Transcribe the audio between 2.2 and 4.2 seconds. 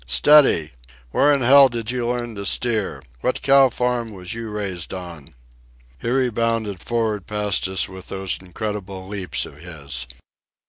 to steer? What cow farm